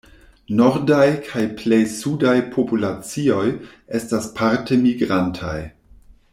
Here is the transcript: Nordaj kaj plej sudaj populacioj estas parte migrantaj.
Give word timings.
Nordaj 0.59 1.03
kaj 1.27 1.43
plej 1.59 1.79
sudaj 1.91 2.33
populacioj 2.55 3.45
estas 4.01 4.29
parte 4.41 4.83
migrantaj. 4.89 5.57